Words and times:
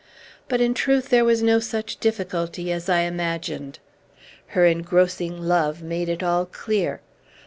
But, 0.49 0.61
in 0.61 0.73
truth, 0.73 1.09
there 1.09 1.23
was 1.23 1.43
no 1.43 1.59
such 1.59 1.97
difficulty 1.99 2.71
as 2.71 2.89
I 2.89 3.01
imagined. 3.01 3.77
Her 4.47 4.65
engrossing 4.65 5.43
love 5.43 5.83
made 5.83 6.09
it 6.09 6.23
all 6.23 6.47
clear. 6.47 7.01